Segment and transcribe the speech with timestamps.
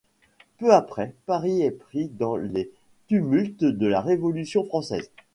[0.57, 2.71] Peu après, Paris est pris dans les
[3.07, 5.11] tumultes de la Révolution française.